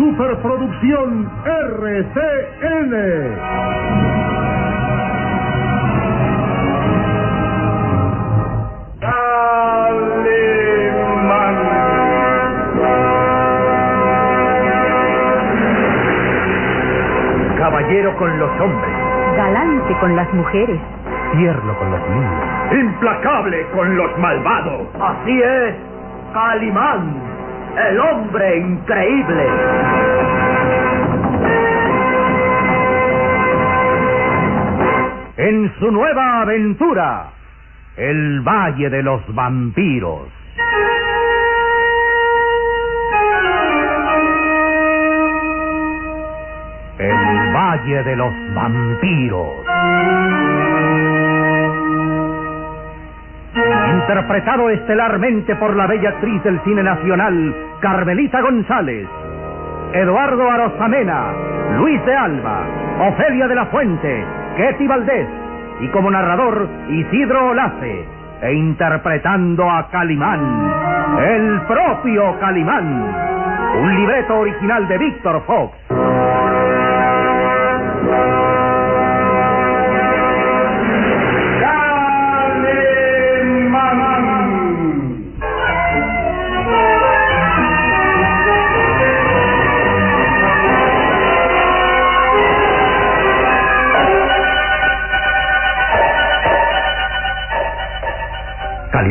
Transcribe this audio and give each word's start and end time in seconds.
superproducción 0.00 1.28
RCN. 1.44 2.92
Caballero 17.58 18.16
con 18.16 18.38
los 18.38 18.50
hombres, 18.60 18.90
Galante 19.36 19.94
con 20.00 20.16
las 20.16 20.32
mujeres. 20.32 20.80
tierno 21.32 21.74
con 21.78 21.90
los 21.90 22.00
niños. 22.08 22.72
implacable 22.72 23.66
con 23.74 23.96
los 23.96 24.18
malvados. 24.18 24.82
Así 25.00 25.42
es, 25.42 25.74
Calimán, 26.32 27.14
el 27.76 28.00
hombre 28.00 28.58
increíble. 28.58 29.46
En 35.36 35.72
su 35.78 35.90
nueva 35.90 36.42
aventura, 36.42 37.30
el 37.96 38.40
Valle 38.40 38.90
de 38.90 39.02
los 39.02 39.22
Vampiros. 39.34 40.28
El 46.98 47.54
Valle 47.54 48.02
de 48.02 48.16
los 48.16 48.32
Vampiros. 48.54 50.59
Interpretado 54.10 54.68
estelarmente 54.70 55.54
por 55.54 55.76
la 55.76 55.86
bella 55.86 56.08
actriz 56.08 56.42
del 56.42 56.60
cine 56.64 56.82
nacional, 56.82 57.54
Carmelita 57.80 58.40
González, 58.40 59.06
Eduardo 59.92 60.50
Arosamena, 60.50 61.26
Luis 61.76 62.04
de 62.04 62.16
Alba, 62.16 62.64
Ofelia 63.08 63.46
de 63.46 63.54
la 63.54 63.66
Fuente, 63.66 64.24
Ketty 64.56 64.88
Valdés 64.88 65.28
y 65.78 65.86
como 65.90 66.10
narrador 66.10 66.66
Isidro 66.88 67.50
Olace, 67.50 68.04
e 68.42 68.52
interpretando 68.52 69.70
a 69.70 69.88
Calimán, 69.90 70.72
el 71.24 71.60
propio 71.68 72.36
Calimán, 72.40 73.14
un 73.80 73.94
libreto 73.94 74.40
original 74.40 74.88
de 74.88 74.98
Víctor 74.98 75.40
Fox. 75.46 75.78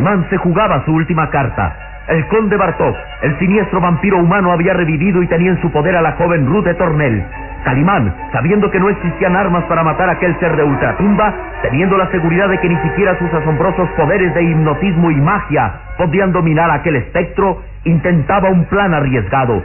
Calimán 0.10 0.30
se 0.32 0.38
jugaba 0.38 0.84
su 0.86 0.92
última 0.92 1.30
carta. 1.30 1.72
El 2.08 2.26
conde 2.30 2.58
Bartok, 2.58 2.96
el 3.22 3.38
siniestro 3.38 3.80
vampiro 3.80 4.18
humano, 4.18 4.52
había 4.52 4.74
revivido 4.74 5.22
y 5.22 5.28
tenía 5.28 5.52
en 5.52 5.62
su 5.62 5.72
poder 5.72 5.96
a 5.96 6.02
la 6.02 6.14
joven 6.14 6.48
Ruth 6.48 6.66
de 6.66 6.74
Tornel. 6.74 7.24
Calimán, 7.64 8.12
sabiendo 8.34 8.72
que 8.72 8.80
no 8.80 8.90
existían 8.90 9.36
armas 9.36 9.66
para 9.66 9.84
matar 9.84 10.10
a 10.10 10.14
aquel 10.14 10.36
ser 10.40 10.56
de 10.56 10.64
ultratumba, 10.64 11.32
teniendo 11.62 11.96
la 11.96 12.10
seguridad 12.10 12.50
de 12.50 12.58
que 12.58 12.70
ni 12.70 12.78
siquiera 12.78 13.20
sus 13.20 13.32
asombrosos 13.32 13.88
poderes 13.90 14.34
de 14.34 14.46
hipnotismo 14.46 15.12
y 15.12 15.22
magia 15.22 15.74
podían 15.96 16.32
dominar 16.32 16.72
a 16.72 16.76
aquel 16.76 16.96
espectro, 16.96 17.62
intentaba 17.84 18.50
un 18.50 18.66
plan 18.66 18.96
arriesgado. 18.96 19.62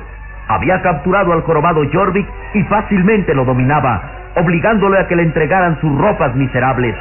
Había 0.48 0.82
capturado 0.82 1.32
al 1.32 1.40
jorobado 1.40 1.80
Jorvik 1.90 2.26
y 2.52 2.62
fácilmente 2.64 3.34
lo 3.34 3.46
dominaba, 3.46 4.02
obligándole 4.36 4.98
a 4.98 5.08
que 5.08 5.16
le 5.16 5.22
entregaran 5.22 5.80
sus 5.80 5.98
ropas 5.98 6.34
miserables. 6.34 6.94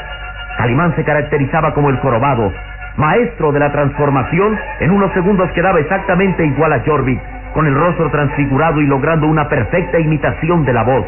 Calimán 0.58 0.96
se 0.96 1.04
caracterizaba 1.04 1.74
como 1.74 1.90
el 1.90 1.98
jorobado, 1.98 2.54
maestro 2.98 3.52
de 3.52 3.60
la 3.60 3.72
transformación, 3.72 4.58
en 4.80 4.92
unos 4.92 5.12
segundos 5.14 5.52
quedaba 5.52 5.80
exactamente 5.80 6.46
igual 6.46 6.74
a 6.74 6.82
Jorvik, 6.86 7.20
con 7.54 7.68
el 7.68 7.76
rostro 7.76 8.10
transfigurado 8.10 8.82
y 8.82 8.88
logrando 8.88 9.28
una 9.28 9.48
perfecta 9.48 10.00
imitación 10.00 10.66
de 10.66 10.74
la 10.74 10.84
voz. 10.84 11.06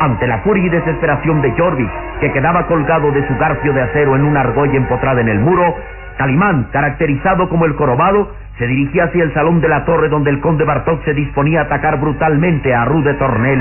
Ante 0.00 0.26
la 0.26 0.38
furia 0.38 0.66
y 0.66 0.68
desesperación 0.68 1.40
de 1.40 1.52
Jorvik, 1.52 1.90
que 2.20 2.32
quedaba 2.32 2.66
colgado 2.66 3.10
de 3.12 3.26
su 3.26 3.36
garfio 3.36 3.72
de 3.72 3.82
acero 3.82 4.14
en 4.14 4.24
una 4.24 4.40
argolla 4.40 4.76
empotrada 4.76 5.20
en 5.20 5.28
el 5.28 5.40
muro, 5.40 5.74
Calimán, 6.18 6.68
caracterizado 6.72 7.48
como 7.48 7.66
el 7.66 7.74
jorobado, 7.74 8.32
se 8.58 8.66
dirigía 8.66 9.04
hacia 9.04 9.22
el 9.22 9.34
salón 9.34 9.60
de 9.60 9.68
la 9.68 9.84
torre 9.84 10.08
donde 10.08 10.30
el 10.30 10.40
conde 10.40 10.64
Bartok 10.64 11.04
se 11.04 11.12
disponía 11.12 11.60
a 11.60 11.64
atacar 11.64 12.00
brutalmente 12.00 12.74
a 12.74 12.86
Rude 12.86 13.14
Tornel. 13.14 13.60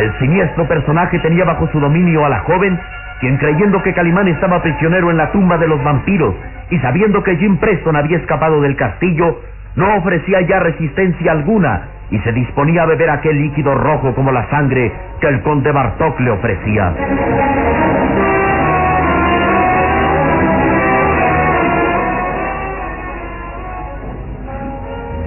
El 0.00 0.18
siniestro 0.18 0.66
personaje 0.66 1.18
tenía 1.18 1.44
bajo 1.44 1.68
su 1.68 1.78
dominio 1.78 2.24
a 2.24 2.30
la 2.30 2.38
joven, 2.40 2.80
quien 3.20 3.36
creyendo 3.36 3.82
que 3.82 3.92
Calimán 3.92 4.28
estaba 4.28 4.62
prisionero 4.62 5.10
en 5.10 5.18
la 5.18 5.30
tumba 5.30 5.58
de 5.58 5.68
los 5.68 5.84
vampiros 5.84 6.34
y 6.70 6.78
sabiendo 6.78 7.22
que 7.22 7.36
Jim 7.36 7.58
Preston 7.58 7.96
había 7.96 8.16
escapado 8.16 8.62
del 8.62 8.76
castillo, 8.76 9.40
no 9.76 9.96
ofrecía 9.96 10.40
ya 10.40 10.58
resistencia 10.58 11.32
alguna 11.32 11.82
y 12.10 12.18
se 12.20 12.32
disponía 12.32 12.84
a 12.84 12.86
beber 12.86 13.10
aquel 13.10 13.42
líquido 13.42 13.74
rojo 13.74 14.14
como 14.14 14.32
la 14.32 14.48
sangre 14.48 14.90
que 15.20 15.28
el 15.28 15.42
conde 15.42 15.70
Bartok 15.70 16.18
le 16.20 16.30
ofrecía. 16.30 16.94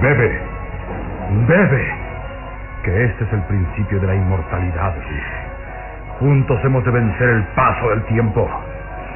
Bebe, 0.02 0.40
bebe, 1.46 2.03
que 2.84 3.04
este 3.04 3.24
es 3.24 3.32
el 3.32 3.40
principio 3.44 3.98
de 3.98 4.06
la 4.06 4.14
inmortalidad. 4.14 4.94
Juntos 6.20 6.60
hemos 6.64 6.84
de 6.84 6.90
vencer 6.90 7.28
el 7.28 7.42
paso 7.54 7.90
del 7.90 8.04
tiempo, 8.04 8.48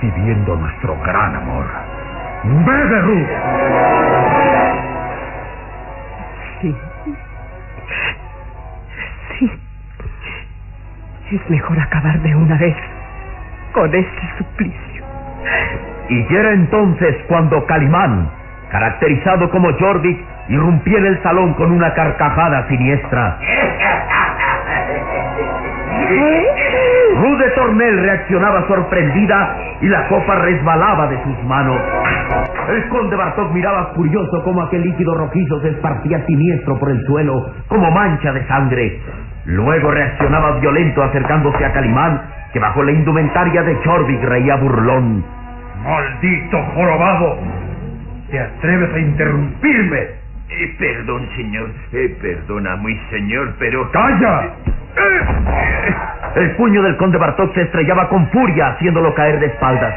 viviendo 0.01 0.57
nuestro 0.57 0.97
gran 1.03 1.37
amor. 1.37 1.67
Ruth. 2.45 3.29
Sí. 6.61 6.77
Sí. 9.39 9.53
Es 11.33 11.51
mejor 11.51 11.79
acabar 11.79 12.19
de 12.21 12.35
una 12.35 12.57
vez 12.57 12.77
con 13.73 13.95
este 13.95 14.23
suplicio. 14.39 15.05
Y 16.09 16.35
era 16.35 16.53
entonces 16.53 17.17
cuando 17.29 17.67
Calimán, 17.67 18.31
caracterizado 18.71 19.51
como 19.51 19.71
Jorvik, 19.79 20.19
irrumpía 20.49 20.99
en 20.99 21.07
el 21.07 21.23
salón 21.23 21.55
con 21.55 21.71
una 21.73 21.93
carcajada 21.95 22.67
siniestra. 22.69 23.39
Rude 27.17 27.51
Tornel 27.51 27.99
reaccionaba 28.01 28.67
sorprendida 28.67 29.57
y 29.81 29.87
la 29.87 30.09
copa 30.09 30.37
resbalaba 30.37 31.09
de 31.09 31.23
sus 31.23 31.45
manos. 31.45 31.81
El 32.69 32.89
conde 32.89 33.17
Bartok 33.17 33.53
miraba 33.53 33.93
furioso 33.95 34.43
como 34.45 34.63
aquel 34.63 34.83
líquido 34.83 35.15
rojizo 35.15 35.61
se 35.61 35.71
esparcía 35.71 36.25
siniestro 36.27 36.79
por 36.79 36.91
el 36.91 37.05
suelo, 37.07 37.51
como 37.69 37.91
mancha 37.91 38.33
de 38.33 38.47
sangre. 38.47 39.01
Luego 39.47 39.91
reaccionaba 39.91 40.59
violento 40.61 41.03
acercándose 41.03 41.65
a 41.65 41.73
Calimán, 41.73 42.23
que 42.53 42.59
bajo 42.59 42.83
la 42.83 42.93
indumentaria 42.93 43.63
de 43.63 43.75
Jorvik 43.77 44.23
reía 44.23 44.57
burlón. 44.57 45.25
Maldito 45.83 46.63
jorobado. 46.75 47.39
¿Te 48.31 48.39
atreves 48.39 48.95
a 48.95 48.99
interrumpirme? 48.99 50.18
Eh, 50.51 50.77
perdón, 50.79 51.29
señor. 51.37 51.71
Eh, 51.93 52.17
perdona, 52.21 52.77
muy 52.77 52.99
señor, 53.11 53.55
pero... 53.59 53.91
¡Calla! 53.91 54.55
El 56.37 56.51
puño 56.57 56.83
del 56.83 56.97
conde 56.97 57.19
Bartok 57.19 57.55
se 57.55 57.63
estrellaba 57.63 58.09
con 58.09 58.29
furia, 58.31 58.69
haciéndolo 58.69 59.15
caer 59.15 59.39
de 59.41 59.47
espaldas. 59.47 59.95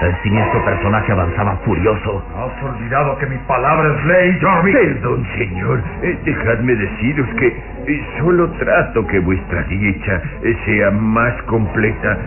El 0.00 0.14
siniestro 0.22 0.62
personaje 0.64 1.10
avanzaba 1.10 1.56
furioso. 1.64 2.22
¿Has 2.36 2.62
olvidado 2.62 3.16
que 3.18 3.26
mi 3.26 3.38
palabra 3.46 3.94
es 3.94 4.04
ley, 4.04 4.38
Jorvik? 4.42 4.74
Perdón, 4.74 5.26
señor. 5.38 5.82
Eh, 6.02 6.18
dejadme 6.24 6.74
deciros 6.74 7.28
que 7.38 7.46
eh, 7.46 8.06
solo 8.18 8.50
trato 8.52 9.06
que 9.06 9.20
vuestra 9.20 9.62
dicha 9.62 10.20
eh, 10.42 10.56
sea 10.66 10.90
más 10.90 11.34
completa. 11.44 12.18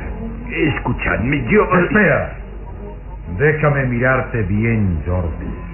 Escuchadme, 0.50 1.44
yo... 1.50 1.64
Espera. 1.80 2.34
Déjame 3.38 3.86
mirarte 3.86 4.42
bien, 4.44 5.04
Jordi. 5.06 5.69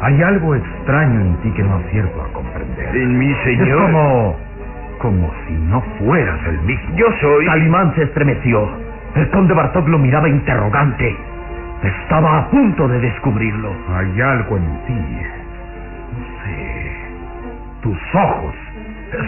Hay 0.00 0.22
algo 0.22 0.54
extraño 0.54 1.20
en 1.20 1.36
ti 1.42 1.50
que 1.52 1.62
no 1.62 1.76
acierto 1.76 2.22
a 2.22 2.32
comprender. 2.32 2.96
En 2.96 3.18
mi 3.18 3.32
Es 3.32 3.38
señor... 3.44 3.82
como... 3.82 4.36
como 4.98 5.30
si 5.46 5.54
no 5.54 5.80
fueras 5.98 6.38
el 6.46 6.60
mismo. 6.60 6.96
Yo 6.96 7.06
soy... 7.20 7.46
Calimán 7.46 7.94
se 7.94 8.02
estremeció. 8.04 8.68
El 9.16 9.28
conde 9.30 9.54
Bartok 9.54 9.88
lo 9.88 9.98
miraba 9.98 10.28
interrogante. 10.28 11.16
Estaba 11.82 12.38
a 12.38 12.50
punto 12.50 12.86
de 12.88 13.00
descubrirlo. 13.00 13.72
Hay 13.94 14.20
algo 14.20 14.56
en 14.56 14.84
ti. 14.86 14.92
No 14.94 16.44
sé. 16.44 16.90
Tus 17.82 17.98
ojos. 18.14 18.54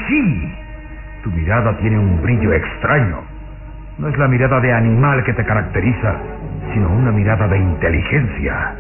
Sí. 0.08 0.54
Tu 1.24 1.30
mirada 1.30 1.76
tiene 1.78 1.98
un 1.98 2.22
brillo 2.22 2.52
extraño. 2.52 3.18
No 3.98 4.08
es 4.08 4.16
la 4.18 4.28
mirada 4.28 4.60
de 4.60 4.72
animal 4.72 5.22
que 5.24 5.34
te 5.34 5.44
caracteriza, 5.44 6.14
sino 6.72 6.88
una 6.90 7.12
mirada 7.12 7.46
de 7.48 7.58
inteligencia. 7.58 8.74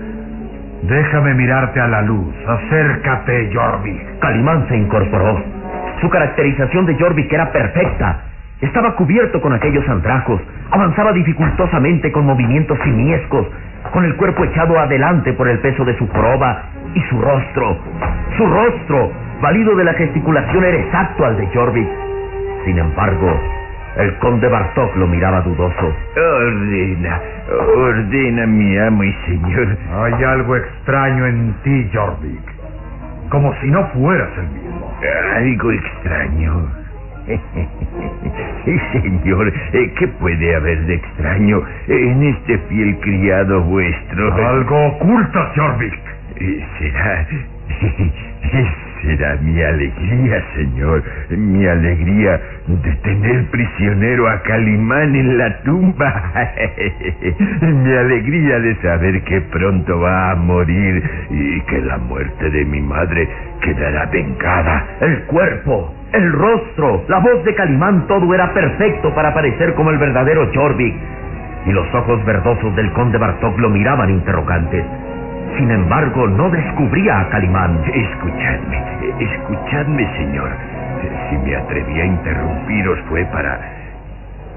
Déjame 0.82 1.34
mirarte 1.34 1.80
a 1.80 1.88
la 1.88 2.02
luz. 2.02 2.34
Acércate, 2.46 3.50
Jorvik. 3.52 4.18
Calimán 4.18 4.66
se 4.68 4.76
incorporó. 4.76 5.42
Su 6.00 6.08
caracterización 6.08 6.86
de 6.86 6.94
Jorvik 6.94 7.30
era 7.32 7.52
perfecta. 7.52 8.22
Estaba 8.60 8.94
cubierto 8.96 9.40
con 9.40 9.52
aquellos 9.52 9.86
andrajos. 9.88 10.40
Avanzaba 10.70 11.12
dificultosamente 11.12 12.10
con 12.12 12.24
movimientos 12.26 12.78
simiescos, 12.84 13.46
con 13.92 14.04
el 14.04 14.16
cuerpo 14.16 14.44
echado 14.44 14.78
adelante 14.78 15.32
por 15.34 15.48
el 15.48 15.58
peso 15.58 15.84
de 15.84 15.96
su 15.98 16.08
joroba 16.08 16.62
y 16.94 17.00
su 17.02 17.20
rostro. 17.20 17.76
Su 18.36 18.46
rostro, 18.46 19.12
valido 19.42 19.74
de 19.76 19.84
la 19.84 19.94
gesticulación, 19.94 20.64
era 20.64 20.78
exacto 20.78 21.24
al 21.26 21.36
de 21.36 21.46
Jorvik. 21.54 21.88
Sin 22.64 22.78
embargo, 22.78 23.38
el 23.96 24.16
conde 24.18 24.48
Bartok 24.48 24.96
lo 24.96 25.06
miraba 25.06 25.40
dudoso. 25.42 25.94
Ordena, 26.16 27.20
ordena, 27.76 28.46
mi 28.46 28.78
amo 28.78 29.04
y 29.04 29.12
señor. 29.26 29.76
Hay 29.92 30.24
algo 30.24 30.56
extraño 30.56 31.26
en 31.26 31.54
ti, 31.62 31.90
Jorvik. 31.92 32.60
Como 33.30 33.54
si 33.60 33.70
no 33.70 33.86
fueras 33.88 34.30
el 34.38 34.48
mismo. 34.48 34.92
Algo 35.36 35.72
extraño. 35.72 36.80
Señor, 38.92 39.52
eh, 39.72 39.92
¿qué 39.98 40.08
puede 40.08 40.56
haber 40.56 40.80
de 40.86 40.94
extraño 40.94 41.62
en 41.86 42.22
este 42.24 42.58
fiel 42.58 42.98
criado 43.00 43.62
vuestro? 43.62 44.34
Algo 44.34 44.86
ocultas, 44.86 45.48
Jorvik. 45.54 45.94
Eh, 46.36 46.66
Será. 48.42 48.90
Será 49.02 49.36
mi 49.36 49.60
alegría, 49.62 50.42
señor. 50.54 51.02
Mi 51.30 51.66
alegría 51.66 52.40
de 52.66 52.92
tener 52.96 53.46
prisionero 53.50 54.28
a 54.28 54.42
Calimán 54.42 55.14
en 55.14 55.38
la 55.38 55.62
tumba. 55.62 56.32
mi 57.62 57.92
alegría 57.92 58.60
de 58.60 58.74
saber 58.82 59.22
que 59.24 59.40
pronto 59.42 60.00
va 60.00 60.32
a 60.32 60.34
morir 60.36 61.02
y 61.30 61.60
que 61.62 61.80
la 61.80 61.96
muerte 61.96 62.50
de 62.50 62.64
mi 62.64 62.80
madre 62.80 63.28
quedará 63.62 64.06
vengada. 64.06 64.86
El 65.00 65.22
cuerpo, 65.22 65.94
el 66.12 66.32
rostro, 66.32 67.04
la 67.08 67.20
voz 67.20 67.42
de 67.44 67.54
Calimán, 67.54 68.06
todo 68.06 68.34
era 68.34 68.52
perfecto 68.52 69.14
para 69.14 69.32
parecer 69.32 69.74
como 69.74 69.90
el 69.90 69.98
verdadero 69.98 70.50
Jorvik. 70.52 70.94
Y 71.66 71.72
los 71.72 71.94
ojos 71.94 72.24
verdosos 72.24 72.74
del 72.76 72.90
conde 72.92 73.18
Bartok 73.18 73.58
lo 73.58 73.70
miraban 73.70 74.10
interrogantes. 74.10 74.84
Sin 75.60 75.70
embargo, 75.70 76.26
no 76.26 76.48
descubría 76.48 77.20
a 77.20 77.28
Calimán. 77.28 77.84
Escuchadme, 77.92 78.82
escuchadme, 79.20 80.08
señor. 80.16 80.48
Si 81.28 81.36
me 81.36 81.54
atreví 81.54 82.00
a 82.00 82.06
interrumpiros 82.06 82.98
fue 83.10 83.26
para... 83.26 83.60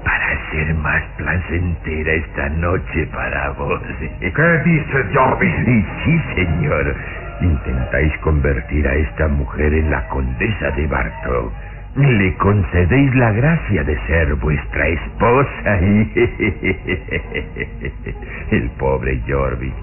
para 0.02 0.32
hacer 0.32 0.72
más 0.76 1.02
placentera 1.18 2.10
esta 2.10 2.48
noche 2.48 3.06
para 3.12 3.50
vos. 3.50 3.82
¿Qué 4.18 4.58
dices, 4.64 5.06
Jorvik? 5.12 5.68
Y 5.68 5.84
sí, 6.06 6.22
señor. 6.36 6.96
Intentáis 7.42 8.16
convertir 8.20 8.88
a 8.88 8.94
esta 8.94 9.28
mujer 9.28 9.74
en 9.74 9.90
la 9.90 10.08
condesa 10.08 10.70
de 10.70 10.86
Bartok. 10.86 11.52
Le 11.96 12.34
concedéis 12.38 13.14
la 13.16 13.30
gracia 13.32 13.84
de 13.84 13.98
ser 14.06 14.36
vuestra 14.36 14.88
esposa. 14.88 15.80
El 18.50 18.70
pobre 18.78 19.20
Jorvik 19.28 19.74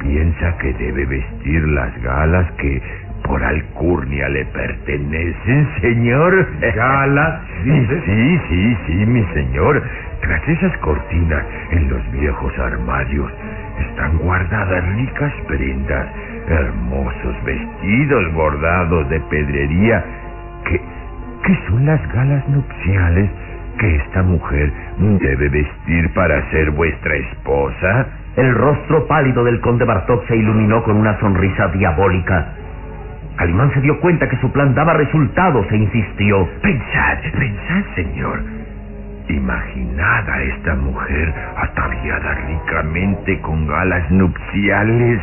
piensa 0.00 0.56
que 0.58 0.72
debe 0.74 1.06
vestir 1.06 1.62
las 1.68 2.02
galas 2.02 2.50
que 2.52 2.82
por 3.24 3.42
alcurnia 3.42 4.28
le 4.28 4.44
pertenecen, 4.46 5.68
señor. 5.80 6.46
¿Galas? 6.60 7.42
Sí, 7.64 8.40
sí, 8.48 8.76
sí, 8.86 9.06
mi 9.06 9.24
señor. 9.34 9.82
Tras 10.22 10.48
esas 10.48 10.76
cortinas 10.78 11.44
en 11.70 11.90
los 11.90 12.12
viejos 12.12 12.56
armarios 12.58 13.30
están 13.80 14.18
guardadas 14.18 14.84
ricas 14.94 15.32
prendas, 15.46 16.06
hermosos 16.48 17.44
vestidos 17.44 18.32
bordados 18.34 19.08
de 19.10 19.20
pedrería, 19.20 20.04
que, 20.64 20.80
que 21.44 21.58
son 21.68 21.84
las 21.84 22.00
galas 22.12 22.48
nupciales 22.48 23.30
que 23.78 23.96
esta 23.96 24.22
mujer 24.22 24.72
debe 24.98 25.48
vestir 25.48 26.12
para 26.14 26.50
ser 26.50 26.70
vuestra 26.72 27.14
esposa. 27.14 28.06
El 28.38 28.54
rostro 28.54 29.04
pálido 29.08 29.42
del 29.42 29.60
conde 29.60 29.84
Bartok 29.84 30.24
se 30.28 30.36
iluminó 30.36 30.84
con 30.84 30.96
una 30.96 31.18
sonrisa 31.18 31.66
diabólica. 31.74 32.46
Calimán 33.34 33.74
se 33.74 33.80
dio 33.80 33.98
cuenta 33.98 34.28
que 34.28 34.36
su 34.36 34.52
plan 34.52 34.76
daba 34.76 34.92
resultados 34.92 35.66
e 35.72 35.76
insistió. 35.76 36.48
Pensad, 36.62 37.18
pensad, 37.36 37.82
señor. 37.96 38.40
Imaginad 39.28 40.30
a 40.30 40.40
esta 40.40 40.76
mujer 40.76 41.34
ataviada 41.56 42.34
ricamente 42.46 43.40
con 43.40 43.66
galas 43.66 44.08
nupciales. 44.12 45.20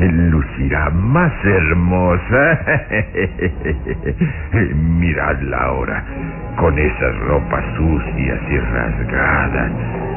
Lucirá 0.00 0.90
más 0.90 1.32
hermosa. 1.44 2.58
Miradla 4.74 5.56
ahora, 5.56 6.04
con 6.56 6.76
esas 6.76 7.16
ropas 7.28 7.64
sucias 7.76 8.40
y 8.50 8.58
rasgadas. 8.58 10.11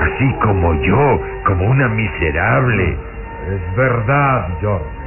Así 0.00 0.34
como 0.42 0.74
yo, 0.82 1.20
como 1.44 1.66
una 1.66 1.88
miserable. 1.88 2.96
Es 3.48 3.76
verdad, 3.76 4.48
Jorvik. 4.60 5.04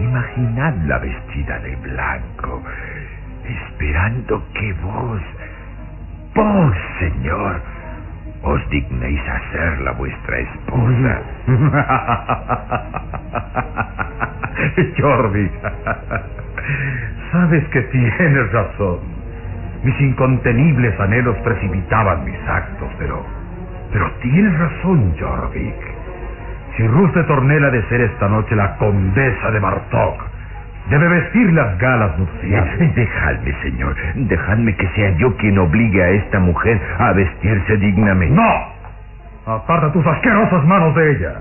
Imaginadla 0.00 0.98
vestida 0.98 1.58
de 1.60 1.76
blanco, 1.76 2.60
esperando 3.44 4.42
que 4.54 4.72
vos, 4.74 5.22
vos, 6.34 6.76
señor, 6.98 7.60
os 8.42 8.68
dignéis 8.70 9.20
hacerla 9.28 9.92
vuestra 9.92 10.38
esposa. 10.38 11.22
Jorvik, 14.98 15.52
sabes 17.32 17.64
que 17.68 17.82
tienes 17.82 18.52
razón. 18.52 18.98
Mis 19.84 20.00
incontenibles 20.00 20.98
anhelos 21.00 21.36
precipitaban 21.44 22.24
mis 22.24 22.40
actos, 22.48 22.88
pero... 22.98 23.41
Pero 23.92 24.10
tienes 24.22 24.58
razón, 24.58 25.14
Jorvik. 25.18 25.74
Si 26.76 26.86
Ruth 26.86 27.12
de 27.12 27.24
Tornel 27.24 27.64
ha 27.64 27.70
de 27.70 27.82
ser 27.88 28.00
esta 28.00 28.28
noche 28.28 28.56
la 28.56 28.76
condesa 28.76 29.50
de 29.50 29.60
Bartok, 29.60 30.22
debe 30.88 31.08
vestir 31.08 31.52
las 31.52 31.78
galas 31.78 32.18
nupciales. 32.18 32.94
Dejadme, 32.94 33.54
señor, 33.62 33.94
dejadme 34.14 34.74
que 34.76 34.88
sea 34.88 35.10
yo 35.18 35.36
quien 35.36 35.58
obligue 35.58 36.02
a 36.02 36.10
esta 36.10 36.38
mujer 36.40 36.80
a 36.98 37.12
vestirse 37.12 37.76
dignamente. 37.76 38.34
¡No! 38.34 38.72
Aparta 39.54 39.92
tus 39.92 40.06
asquerosas 40.06 40.64
manos 40.64 40.94
de 40.94 41.12
ella. 41.12 41.34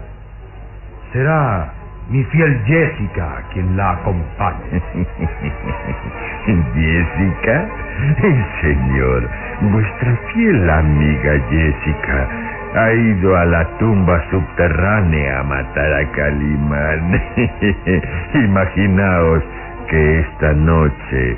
Será 1.13 1.71
mi 2.11 2.23
fiel 2.25 2.61
Jessica 2.65 3.41
quien 3.53 3.77
la 3.77 3.91
acompañe. 3.91 4.81
Jessica, 6.75 7.69
señor, 8.61 9.29
vuestra 9.61 10.17
fiel 10.33 10.69
amiga 10.69 11.39
Jessica 11.49 12.27
ha 12.75 12.93
ido 12.93 13.37
a 13.37 13.45
la 13.45 13.65
tumba 13.77 14.21
subterránea 14.29 15.39
a 15.39 15.43
matar 15.43 15.93
a 15.93 16.11
Calimán. 16.11 17.21
Imaginaos 18.33 19.43
que 19.89 20.19
esta 20.19 20.53
noche 20.53 21.37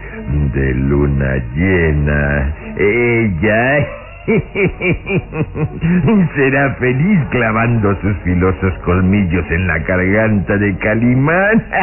de 0.53 0.73
luna 0.73 1.35
llena, 1.55 2.53
ella 2.77 4.02
será 6.35 6.73
feliz 6.75 7.19
clavando 7.29 7.93
sus 8.01 8.15
filosos 8.19 8.73
colmillos 8.85 9.45
en 9.51 9.67
la 9.67 9.79
garganta 9.79 10.55
de 10.57 10.77
Calimán. 10.77 11.61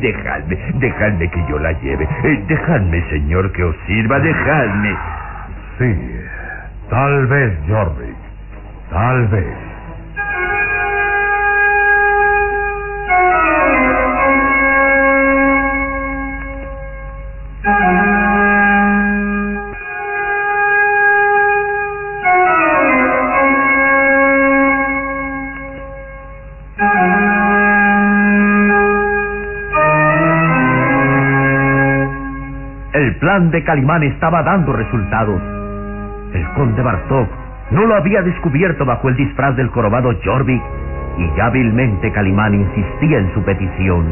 Dejadme, 0.00 0.58
dejadme 0.74 1.30
que 1.30 1.42
yo 1.48 1.58
la 1.58 1.72
lleve. 1.80 2.06
Dejadme, 2.48 3.02
señor, 3.10 3.50
que 3.52 3.64
os 3.64 3.74
sirva. 3.86 4.20
Dejadme. 4.20 4.94
Sí, 5.78 5.94
tal 6.90 7.26
vez, 7.28 7.54
Jorvik. 7.68 8.16
Tal 8.90 9.28
vez. 9.28 9.65
De 33.50 33.64
Calimán 33.64 34.02
estaba 34.02 34.42
dando 34.42 34.72
resultados. 34.72 35.40
El 36.32 36.48
conde 36.54 36.82
Bartok 36.82 37.28
no 37.70 37.86
lo 37.86 37.94
había 37.94 38.22
descubierto 38.22 38.84
bajo 38.84 39.08
el 39.08 39.16
disfraz 39.16 39.56
del 39.56 39.70
corobado 39.70 40.12
Jorvik 40.24 40.62
y 41.18 41.40
hábilmente 41.40 42.12
Calimán 42.12 42.54
insistía 42.54 43.18
en 43.18 43.32
su 43.34 43.42
petición. 43.42 44.06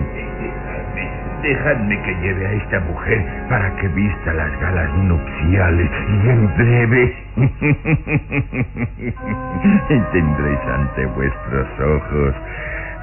Dejadme 1.42 2.00
que 2.02 2.14
lleve 2.22 2.46
a 2.46 2.52
esta 2.52 2.80
mujer 2.80 3.22
para 3.50 3.76
que 3.76 3.88
vista 3.88 4.32
las 4.32 4.60
galas 4.60 4.90
nupciales 4.94 5.90
y 6.08 6.28
en 6.30 6.56
breve 6.56 7.14
tendréis 10.12 10.60
ante 10.72 11.04
vuestros 11.06 11.66
ojos 11.80 12.34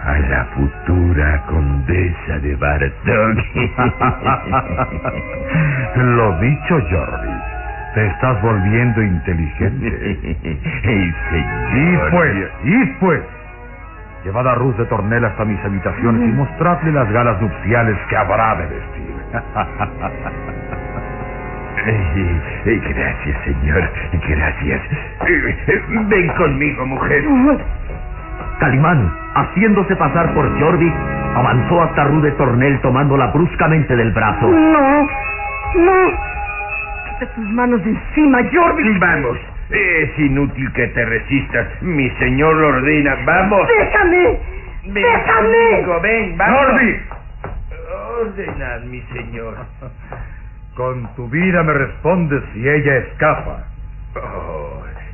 a 0.03 0.17
la 0.17 0.45
futura 0.55 1.43
condesa 1.47 2.39
de 2.39 2.55
Bartok. 2.55 3.37
Lo 5.95 6.39
dicho, 6.39 6.79
Jordi. 6.89 7.33
Te 7.93 8.07
estás 8.07 8.41
volviendo 8.41 9.01
inteligente. 9.01 10.17
Y 11.73 11.97
pues, 12.11 12.35
y 12.63 12.85
pues. 12.99 13.21
Llevad 14.23 14.47
a 14.47 14.55
Ruth 14.55 14.75
de 14.75 14.85
Tornel 14.85 15.25
hasta 15.25 15.45
mis 15.45 15.59
habitaciones 15.63 16.29
y 16.29 16.31
mostradle 16.33 16.91
las 16.91 17.09
galas 17.11 17.41
nupciales 17.41 17.97
que 18.09 18.17
habrá 18.17 18.55
de 18.55 18.67
vestir. 18.67 19.15
Gracias, 22.65 23.37
señor. 23.45 23.89
Gracias. 24.27 24.81
Ven 26.07 26.27
conmigo, 26.33 26.85
mujer. 26.85 27.23
Calimán, 28.61 29.11
haciéndose 29.33 29.95
pasar 29.95 30.31
por 30.35 30.47
Jorvik, 30.59 30.93
avanzó 31.35 31.81
hasta 31.81 32.03
Ruth 32.03 32.21
de 32.21 32.31
Tornel 32.33 32.79
tomándola 32.81 33.25
bruscamente 33.33 33.95
del 33.95 34.11
brazo. 34.11 34.47
No, 34.47 35.01
no. 35.75 36.11
Quita 37.09 37.33
tus 37.33 37.49
manos 37.53 37.83
de 37.83 37.89
encima, 37.89 38.37
Jorvik. 38.53 38.99
Vamos. 38.99 39.37
Es 39.71 40.19
inútil 40.19 40.71
que 40.73 40.87
te 40.89 41.05
resistas. 41.05 41.67
Mi 41.81 42.07
señor 42.19 42.55
lo 42.55 42.67
ordena. 42.67 43.15
Vamos. 43.25 43.67
Déjame. 43.67 44.39
Ven 44.83 44.93
Déjame. 44.93 45.49
conmigo, 45.71 45.99
ven, 46.01 46.37
vamos. 46.37 46.59
¡Jordi! 46.59 46.99
Ordenad, 48.21 48.81
mi 48.81 49.01
señor. 49.13 49.55
Con 50.75 51.07
tu 51.15 51.27
vida 51.29 51.63
me 51.63 51.73
respondes 51.73 52.43
si 52.53 52.67
ella 52.67 52.97
escapa. 52.97 53.63
Oh, 54.15 54.60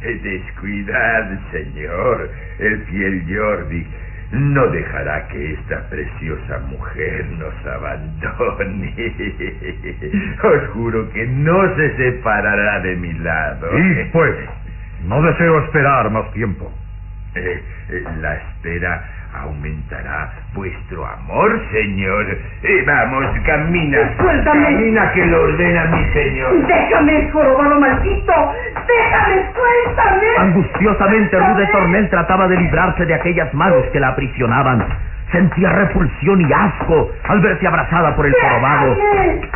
descuidad, 0.02 1.40
señor. 1.52 2.30
El 2.60 2.82
fiel 2.86 3.26
Jordi 3.28 3.88
no 4.32 4.68
dejará 4.68 5.28
que 5.30 5.54
esta 5.54 5.90
preciosa 5.90 6.60
mujer 6.70 7.26
nos 7.38 7.66
abandone. 7.66 8.94
Os 10.44 10.68
juro 10.74 11.10
que 11.12 11.26
no 11.28 11.76
se 11.76 11.96
separará 11.96 12.82
de 12.82 12.96
mi 12.98 13.14
lado. 13.14 13.68
Y 13.78 14.10
pues, 14.12 14.36
no 15.06 15.22
deseo 15.22 15.64
esperar 15.66 16.10
más 16.12 16.32
tiempo. 16.34 16.72
Eh, 17.36 17.64
eh, 17.90 18.04
la 18.20 18.36
espera 18.36 19.17
aumentará 19.42 20.32
vuestro 20.54 21.06
amor, 21.06 21.62
señor. 21.72 22.26
Eh, 22.64 22.84
vamos, 22.86 23.26
camina. 23.46 23.98
Suéltame. 24.18 24.64
Camina 24.64 25.12
que 25.12 25.26
lo 25.26 25.44
ordena 25.44 25.86
mi 25.86 26.14
señor. 26.14 26.68
Déjame, 26.68 27.30
jorobado 27.32 27.80
maldito. 27.80 28.34
Déjame, 28.88 29.46
suéltame. 29.54 30.28
Angustiosamente 30.38 31.40
Ruth 31.40 31.58
de 31.58 31.68
Tornel 31.68 32.10
trataba 32.10 32.48
de 32.48 32.58
librarse 32.58 33.06
de 33.06 33.14
aquellas 33.14 33.54
manos 33.54 33.86
que 33.92 34.00
la 34.00 34.10
aprisionaban. 34.10 34.86
Sentía 35.32 35.70
repulsión 35.70 36.42
y 36.42 36.54
asco 36.54 37.12
al 37.28 37.42
verse 37.42 37.68
abrazada 37.68 38.16
por 38.16 38.26
el 38.26 38.34
jorobado. 38.34 38.96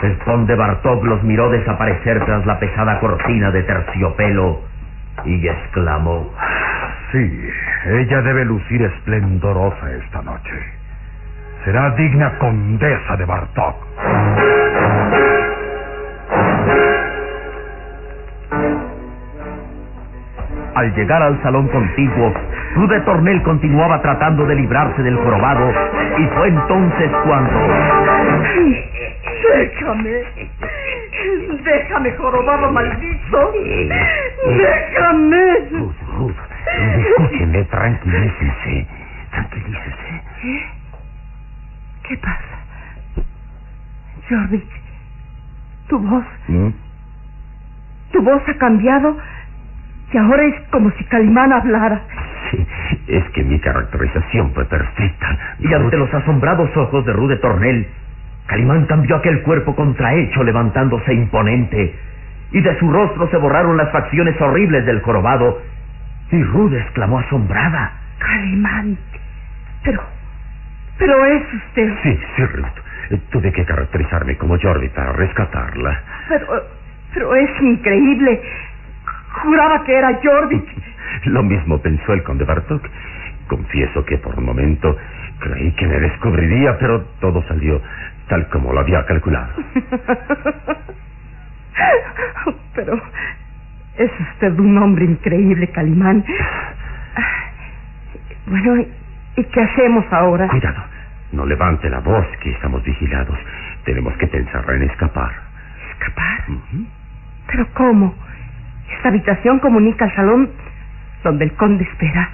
El 0.04 0.18
conde 0.20 0.56
Bartok 0.56 1.04
los 1.06 1.24
miró 1.24 1.50
desaparecer 1.50 2.26
tras 2.26 2.46
la 2.46 2.60
pesada 2.60 3.00
cortina 3.00 3.52
de 3.52 3.64
terciopelo 3.64 4.60
y 5.26 5.48
exclamó. 5.48 6.30
Sí, 7.12 7.50
ella 7.88 8.22
debe 8.22 8.46
lucir 8.46 8.82
esplendorosa 8.82 9.92
esta 9.92 10.22
noche. 10.22 10.64
Será 11.66 11.90
digna 11.92 12.38
condesa 12.40 13.18
de 13.18 13.26
Bartok. 13.26 13.76
Al 20.74 20.96
llegar 20.96 21.22
al 21.22 21.42
salón 21.44 21.68
contiguo, 21.68 22.34
Ruth 22.76 22.90
de 22.90 23.02
Tornel 23.02 23.44
continuaba 23.44 24.02
tratando 24.02 24.46
de 24.46 24.56
librarse 24.56 25.04
del 25.04 25.18
jorobado 25.18 25.70
y 26.18 26.26
fue 26.28 26.48
entonces 26.48 27.12
cuando... 27.26 27.60
Déjame. 29.54 30.24
Déjame, 31.64 32.12
jorobado 32.12 32.72
maldito. 32.72 33.54
Déjame. 34.48 35.60
Ruth, 35.72 35.96
Ruth, 36.18 36.51
escúchenme, 36.78 37.64
tranquilícense, 37.66 38.88
tranquilícense. 39.32 40.22
¿Qué? 40.42 40.66
¿Qué 42.08 42.18
pasa? 42.18 43.26
Jordi, 44.30 44.64
tu 45.88 46.00
voz, 46.00 46.26
¿Mm? 46.48 46.70
tu 48.12 48.22
voz 48.24 48.42
ha 48.48 48.58
cambiado 48.58 49.18
y 50.14 50.18
ahora 50.18 50.44
es 50.46 50.56
como 50.70 50.92
si 50.92 51.04
Calimán 51.06 51.52
hablara. 51.54 52.02
Sí, 52.50 52.66
es 53.08 53.24
que 53.32 53.44
mi 53.44 53.60
caracterización 53.60 54.54
fue 54.54 54.66
perfecta. 54.66 55.38
Y 55.60 55.74
ante 55.74 55.98
los 55.98 56.14
asombrados 56.14 56.76
ojos 56.76 57.06
de 57.06 57.14
Ruth 57.14 57.30
de 57.30 57.38
Tornel, 57.38 57.88
Calimán 58.48 58.86
cambió 58.88 59.16
aquel 59.16 59.42
cuerpo 59.44 59.74
contrahecho 59.76 60.44
levantándose 60.44 61.14
imponente. 61.14 61.96
Y 62.52 62.60
de 62.62 62.78
su 62.80 62.92
rostro 62.92 63.30
se 63.30 63.38
borraron 63.38 63.78
las 63.78 63.90
facciones 63.92 64.40
horribles 64.42 64.86
del 64.86 65.02
jorobado. 65.02 65.62
Y 66.32 66.44
Ruth 66.44 66.74
exclamó 66.74 67.20
asombrada. 67.20 67.94
Calimán. 68.20 68.98
Pero, 69.84 70.02
pero 70.98 71.26
es 71.26 71.54
usted. 71.54 71.94
Sí, 72.04 72.20
sí, 72.36 72.46
Ruth. 72.46 73.20
Tuve 73.32 73.52
que 73.52 73.66
caracterizarme 73.66 74.38
como 74.38 74.58
Jordi 74.58 74.88
para 74.90 75.12
rescatarla. 75.12 76.02
Pero, 76.30 76.64
pero 77.14 77.36
es 77.36 77.62
increíble. 77.62 78.42
Juraba 79.44 79.84
que 79.84 79.94
era 79.94 80.20
Jordi. 80.24 80.64
Lo 81.26 81.44
mismo 81.44 81.82
pensó 81.82 82.14
el 82.14 82.24
conde 82.24 82.46
Bartok. 82.46 82.88
Confieso 83.48 84.06
que 84.06 84.18
por 84.18 84.38
un 84.38 84.46
momento 84.46 84.96
creí 85.40 85.74
que 85.74 85.88
me 85.88 86.00
descubriría, 86.00 86.78
pero 86.78 87.04
todo 87.20 87.44
salió 87.48 87.82
tal 88.30 88.48
como 88.48 88.72
lo 88.72 88.80
había 88.80 89.06
calculado. 89.06 89.52
Pero 92.74 93.02
es 94.04 94.12
usted 94.20 94.60
un 94.60 94.78
hombre 94.78 95.06
increíble, 95.06 95.68
Calimán. 95.68 96.24
Bueno, 98.48 98.86
¿y 99.38 99.44
qué 99.44 99.62
hacemos 99.62 100.06
ahora? 100.12 100.48
Cuidado, 100.48 100.84
no 101.32 101.46
levante 101.46 101.90
la 101.90 102.00
voz, 102.00 102.26
que 102.42 102.52
estamos 102.52 102.84
vigilados. 102.84 103.38
Tenemos 103.86 104.16
que 104.18 104.28
pensar 104.28 104.64
en 104.70 104.84
escapar. 104.84 105.32
¿Escapar? 105.94 106.44
¿Pero 107.48 107.68
cómo? 107.74 108.16
Esta 108.98 109.10
habitación 109.10 109.60
comunica 109.60 110.06
al 110.06 110.16
salón 110.16 110.50
donde 111.24 111.46
el 111.46 111.54
conde 111.54 111.84
espera. 111.84 112.30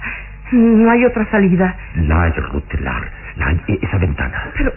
No 0.52 0.90
hay 0.90 1.04
otra 1.04 1.30
salida. 1.30 1.76
La 1.96 2.22
hay, 2.22 2.32
Ruth, 2.32 2.74
la, 2.80 3.02
hay, 3.44 3.78
esa 3.82 3.98
ventana. 3.98 4.50
Pero 4.56 4.72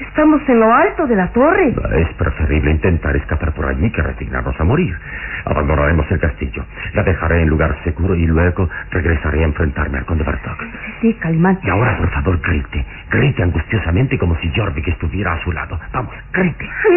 estamos 0.00 0.40
en 0.48 0.60
lo 0.60 0.72
alto 0.72 1.06
de 1.06 1.16
la 1.16 1.28
torre. 1.32 1.74
Es 1.96 2.08
preferible 2.14 2.70
intentar 2.70 3.16
escapar 3.16 3.52
por 3.52 3.66
allí 3.66 3.90
que 3.90 4.02
resignarnos 4.02 4.58
a 4.60 4.64
morir. 4.64 4.96
Abandonaremos 5.44 6.10
el 6.10 6.18
castillo. 6.20 6.64
La 6.94 7.02
dejaré 7.02 7.42
en 7.42 7.48
lugar 7.48 7.76
seguro 7.84 8.14
y 8.14 8.26
luego 8.26 8.68
regresaré 8.90 9.42
a 9.42 9.46
enfrentarme 9.46 9.98
al 9.98 10.04
conde 10.06 10.24
Bartok. 10.24 10.60
Sí, 10.60 10.66
sí, 11.00 11.14
Calimán. 11.14 11.58
Y 11.62 11.70
ahora, 11.70 11.96
por 11.98 12.10
favor, 12.10 12.40
grite. 12.40 12.84
Grite 13.10 13.42
angustiosamente 13.42 14.18
como 14.18 14.36
si 14.36 14.50
Jorvik 14.54 14.88
estuviera 14.88 15.34
a 15.34 15.42
su 15.42 15.52
lado. 15.52 15.78
Vamos, 15.92 16.14
grite. 16.32 16.64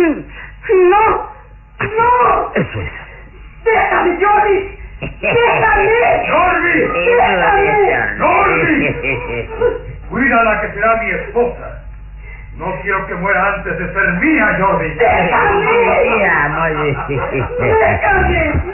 ¡No! 0.89 1.29
¡No! 1.79 2.53
Eso 2.55 2.81
es. 2.81 2.91
¡Déjame, 3.65 4.17
Jordi! 4.23 4.77
¡Déjame! 5.21 5.89
¡Jordi! 6.29 6.79
¡Déjame! 7.17 8.19
¡Jordi! 8.19 8.95
Cuídala 10.09 10.61
que 10.61 10.73
será 10.73 11.01
mi 11.03 11.09
esposa. 11.11 11.78
No 12.59 12.65
quiero 12.81 13.07
que 13.07 13.15
muera 13.15 13.55
antes 13.55 13.79
de 13.79 13.93
ser 13.93 14.13
mía, 14.19 14.57
Jordi. 14.59 14.89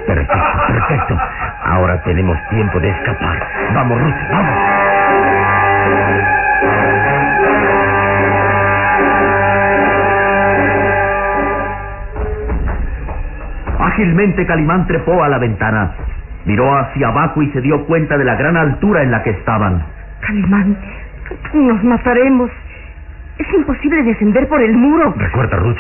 Perfecto, 0.08 0.34
perfecto. 0.68 1.18
Ahora 1.65 2.01
tenemos 2.01 2.36
tiempo 2.50 2.80
de 2.80 2.89
escapar. 2.89 3.48
Vamos, 3.75 4.01
Ruth, 4.01 4.15
vamos. 4.32 4.56
Ágilmente 13.82 14.48
Calimán 14.48 14.88
trepó 14.88 15.24
a 15.24 15.30
la 15.30 15.38
ventana. 15.38 15.92
Miró 16.46 16.75
hacia 16.75 17.10
abajo 17.10 17.39
y 17.44 17.51
se 17.51 17.62
dio 17.62 17.86
cuenta 17.86 18.18
de 18.18 18.25
la 18.25 18.34
gran 18.34 18.58
altura 18.58 19.04
en 19.04 19.12
la 19.12 19.22
que 19.22 19.30
estaban. 19.30 19.84
Calimán, 20.22 20.75
nos 21.54 21.84
mataremos. 21.84 22.50
Es 23.38 23.54
imposible 23.54 24.04
descender 24.04 24.48
por 24.48 24.62
el 24.62 24.74
muro. 24.77 25.13
Recuerda, 25.18 25.58
Ruth, 25.58 25.77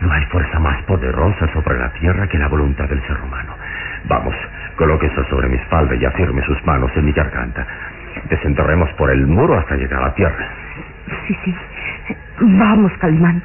no 0.00 0.12
hay 0.12 0.24
fuerza 0.26 0.58
más 0.58 0.82
poderosa 0.82 1.46
sobre 1.52 1.78
la 1.78 1.92
tierra 1.92 2.26
que 2.26 2.38
la 2.38 2.48
voluntad 2.48 2.88
del 2.88 3.00
ser 3.06 3.20
humano. 3.20 3.54
Vamos, 4.04 4.34
colóquese 4.76 5.24
sobre 5.30 5.48
mi 5.48 5.56
espalda 5.56 5.94
y 5.94 6.04
afirme 6.04 6.42
sus 6.42 6.64
manos 6.64 6.90
en 6.96 7.04
mi 7.04 7.12
garganta. 7.12 7.66
Desenterremos 8.28 8.90
por 8.94 9.10
el 9.10 9.26
muro 9.26 9.58
hasta 9.58 9.76
llegar 9.76 10.02
a 10.02 10.06
la 10.06 10.14
tierra. 10.14 10.48
Sí, 11.26 11.36
sí. 11.44 11.54
Vamos, 12.40 12.92
Calimán. 12.98 13.42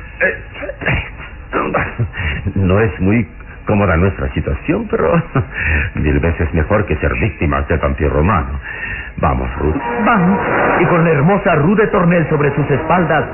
No 2.56 2.80
es 2.80 3.00
muy 3.00 3.28
cómoda 3.66 3.96
nuestra 3.98 4.30
situación, 4.34 4.88
pero 4.90 5.22
mil 5.96 6.20
veces 6.20 6.54
mejor 6.54 6.86
que 6.86 6.96
ser 6.98 7.14
víctimas 7.14 7.68
del 7.68 7.80
vampiro 7.80 8.10
romano. 8.10 8.60
Vamos, 9.18 9.50
Ruth. 9.60 9.76
Vamos. 10.06 10.40
Y 10.80 10.86
con 10.86 11.04
la 11.04 11.12
hermosa 11.12 11.56
Ruth 11.56 11.78
de 11.78 11.88
Tornel 11.88 12.28
sobre 12.30 12.54
sus 12.56 12.70
espaldas, 12.70 13.26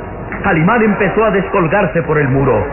Calimán 0.44 0.82
empezó 0.82 1.26
a 1.26 1.32
descolgarse 1.32 2.02
por 2.04 2.18
el 2.18 2.28
muro. 2.30 2.66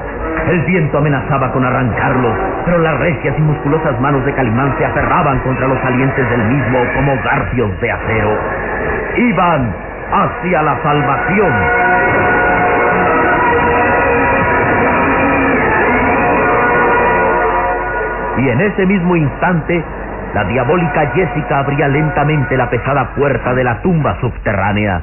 El 0.48 0.60
viento 0.62 0.98
amenazaba 0.98 1.50
con 1.52 1.64
arrancarlo, 1.64 2.32
pero 2.64 2.78
las 2.78 2.98
recias 2.98 3.34
y 3.38 3.42
musculosas 3.42 4.00
manos 4.00 4.24
de 4.24 4.32
Calimán 4.34 4.74
se 4.78 4.84
aferraban 4.84 5.40
contra 5.40 5.66
los 5.66 5.80
salientes 5.80 6.30
del 6.30 6.44
mismo 6.44 6.78
como 6.94 7.16
garfios 7.22 7.80
de 7.80 7.90
acero. 7.90 8.38
Iban 9.16 9.74
hacia 10.12 10.62
la 10.62 10.82
salvación. 10.82 11.52
Y 18.38 18.48
en 18.50 18.60
ese 18.60 18.86
mismo 18.86 19.16
instante, 19.16 19.82
la 20.36 20.44
diabólica 20.44 21.12
Jessica 21.14 21.60
abría 21.60 21.88
lentamente 21.88 22.58
la 22.58 22.68
pesada 22.68 23.14
puerta 23.14 23.54
de 23.54 23.64
la 23.64 23.80
tumba 23.80 24.20
subterránea. 24.20 25.00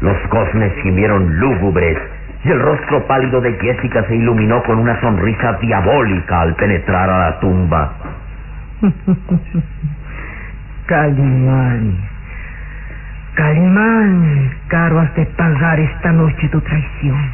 Los 0.00 0.16
cosmes 0.28 0.72
gimieron 0.84 1.40
lúgubres 1.40 1.98
y 2.44 2.48
el 2.48 2.60
rostro 2.60 3.04
pálido 3.08 3.40
de 3.40 3.54
Jessica 3.54 4.04
se 4.04 4.14
iluminó 4.14 4.62
con 4.62 4.78
una 4.78 5.00
sonrisa 5.00 5.54
diabólica 5.54 6.42
al 6.42 6.54
penetrar 6.54 7.10
a 7.10 7.18
la 7.18 7.40
tumba. 7.40 7.92
Calimán. 10.86 11.96
Calimán, 13.34 14.50
caro 14.68 15.00
has 15.00 15.12
de 15.16 15.26
pagar 15.26 15.80
esta 15.80 16.12
noche 16.12 16.48
tu 16.50 16.60
traición. 16.60 17.32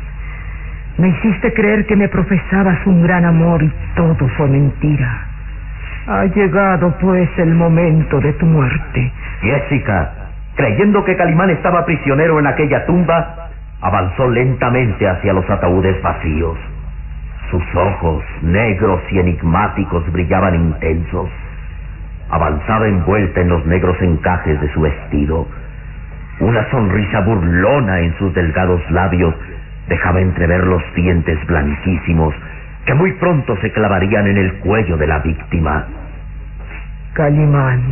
Me 0.96 1.08
hiciste 1.08 1.52
creer 1.52 1.84
que 1.84 1.94
me 1.94 2.08
profesabas 2.08 2.86
un 2.86 3.02
gran 3.02 3.26
amor 3.26 3.62
y 3.62 3.70
todo 3.94 4.26
fue 4.38 4.48
mentira. 4.48 5.25
Ha 6.08 6.24
llegado 6.26 6.94
pues 7.00 7.28
el 7.36 7.52
momento 7.54 8.20
de 8.20 8.32
tu 8.34 8.46
muerte. 8.46 9.12
Jessica, 9.40 10.12
creyendo 10.54 11.04
que 11.04 11.16
Calimán 11.16 11.50
estaba 11.50 11.84
prisionero 11.84 12.38
en 12.38 12.46
aquella 12.46 12.86
tumba, 12.86 13.48
avanzó 13.80 14.28
lentamente 14.28 15.08
hacia 15.08 15.32
los 15.32 15.48
ataúdes 15.50 16.00
vacíos. 16.02 16.56
Sus 17.50 17.64
ojos, 17.74 18.22
negros 18.42 19.00
y 19.10 19.18
enigmáticos, 19.18 20.04
brillaban 20.12 20.54
intensos. 20.54 21.28
Avanzaba 22.30 22.86
envuelta 22.86 23.40
en 23.40 23.48
los 23.48 23.66
negros 23.66 24.00
encajes 24.00 24.60
de 24.60 24.72
su 24.72 24.82
vestido. 24.82 25.48
Una 26.38 26.70
sonrisa 26.70 27.20
burlona 27.22 27.98
en 27.98 28.16
sus 28.18 28.32
delgados 28.32 28.80
labios 28.92 29.34
dejaba 29.88 30.20
entrever 30.20 30.64
los 30.68 30.82
dientes 30.94 31.44
blanquísimos 31.46 32.32
que 32.86 32.94
muy 32.94 33.12
pronto 33.14 33.56
se 33.60 33.72
clavarían 33.72 34.28
en 34.28 34.36
el 34.36 34.54
cuello 34.60 34.96
de 34.96 35.06
la 35.06 35.18
víctima. 35.18 35.84
Calimán, 37.14 37.82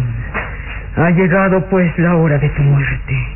ha 0.97 1.11
llegado 1.11 1.69
pues 1.69 1.99
la 1.99 2.15
hora 2.15 2.39
de 2.39 2.49
tu 2.51 2.63
muerte. 2.63 3.27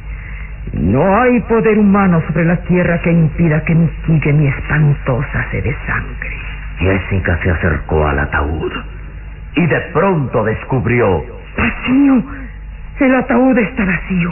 No 0.74 1.20
hay 1.20 1.40
poder 1.40 1.78
humano 1.78 2.22
sobre 2.28 2.44
la 2.44 2.56
tierra 2.58 3.00
que 3.00 3.10
impida 3.10 3.64
que 3.64 3.74
mitigue 3.74 4.32
mi 4.32 4.46
espantosa 4.46 5.44
sed 5.50 5.64
de 5.64 5.74
sangre. 5.86 6.36
Jessica 6.78 7.38
se 7.42 7.50
acercó 7.50 8.06
al 8.06 8.20
ataúd 8.20 8.72
y 9.56 9.66
de 9.66 9.80
pronto 9.92 10.44
descubrió. 10.44 11.24
Vacío. 11.56 12.22
El 13.00 13.14
ataúd 13.14 13.58
está 13.58 13.84
vacío. 13.84 14.30